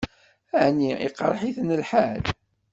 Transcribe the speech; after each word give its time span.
Ɛni 0.63 0.91
iqṛeḥ-itent 1.07 1.69
lḥal? 1.81 2.21